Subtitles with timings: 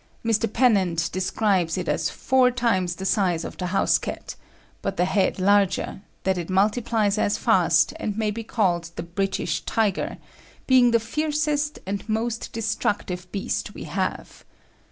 [0.25, 0.51] Mr.
[0.51, 4.33] Pennant describes it as four times the size of the house cat,
[4.81, 9.61] but the head larger, that it multiplies as fast, and may be called the British
[9.63, 10.17] tiger,
[10.65, 14.43] being the fiercest and most destructive beast we have.